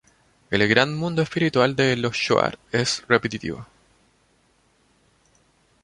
El 0.49 0.67
gran 0.67 0.95
mundo 0.95 1.21
espiritual 1.21 1.75
de 1.75 1.95
los 1.95 2.15
shuar 2.15 2.57
es 2.71 3.03
repetitivo. 3.07 3.67